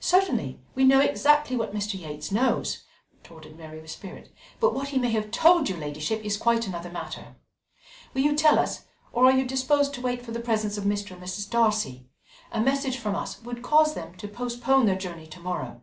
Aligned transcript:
"Certainly, 0.00 0.60
we 0.74 0.84
know 0.84 1.00
exactly 1.00 1.56
what 1.56 1.74
Mr. 1.74 1.98
Yates 1.98 2.30
knows," 2.30 2.84
retorted 3.14 3.56
Mary 3.56 3.80
with 3.80 3.90
spirit, 3.90 4.30
"but 4.60 4.74
what 4.74 4.88
he 4.88 4.98
may 4.98 5.10
have 5.12 5.30
told 5.30 5.70
your 5.70 5.78
ladyship 5.78 6.22
is 6.22 6.36
quite 6.36 6.66
another 6.66 6.90
matter. 6.90 7.36
Will 8.12 8.20
you 8.20 8.36
tell 8.36 8.58
us, 8.58 8.84
or 9.10 9.24
are 9.24 9.32
you 9.32 9.46
disposed 9.46 9.94
to 9.94 10.02
wait 10.02 10.22
for 10.22 10.32
the 10.32 10.38
presence 10.38 10.76
of 10.76 10.84
Mr. 10.84 11.12
and 11.12 11.22
Mrs. 11.22 11.48
Darcy? 11.48 12.06
A 12.52 12.60
message 12.60 12.98
from 12.98 13.14
us 13.14 13.40
would 13.40 13.62
cause 13.62 13.94
them 13.94 14.14
to 14.18 14.28
postpone 14.28 14.84
their 14.84 14.98
journey 14.98 15.26
to 15.28 15.40
morrow." 15.40 15.80